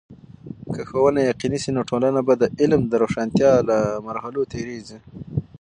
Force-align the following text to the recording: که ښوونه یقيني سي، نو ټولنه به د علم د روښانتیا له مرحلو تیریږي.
که 0.73 0.81
ښوونه 0.89 1.21
یقيني 1.29 1.59
سي، 1.63 1.69
نو 1.75 1.81
ټولنه 1.89 2.19
به 2.27 2.33
د 2.41 2.43
علم 2.59 2.81
د 2.87 2.93
روښانتیا 3.03 3.51
له 3.69 3.77
مرحلو 4.07 4.49
تیریږي. 4.51 4.97